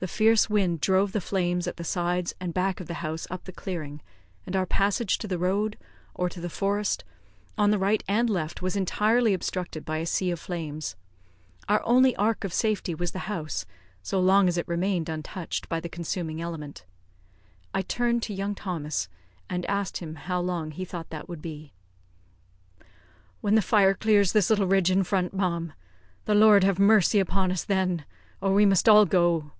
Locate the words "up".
3.30-3.44